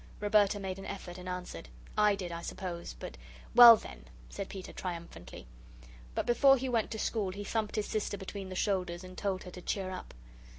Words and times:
Roberta 0.19 0.59
made 0.59 0.79
an 0.79 0.85
effort, 0.87 1.19
and 1.19 1.29
answered: 1.29 1.69
"I 1.95 2.15
did, 2.15 2.31
I 2.31 2.41
suppose, 2.41 2.95
but" 2.99 3.17
"Well, 3.55 3.77
then," 3.77 4.05
said 4.31 4.49
Peter, 4.49 4.73
triumphantly. 4.73 5.45
But 6.15 6.25
before 6.25 6.57
he 6.57 6.67
went 6.69 6.89
to 6.89 6.97
school 6.97 7.29
he 7.29 7.43
thumped 7.43 7.75
his 7.75 7.85
sister 7.87 8.17
between 8.17 8.49
the 8.49 8.55
shoulders 8.55 9.03
and 9.03 9.15
told 9.15 9.43
her 9.43 9.51
to 9.51 9.61
cheer 9.61 9.91
up. 9.91 10.15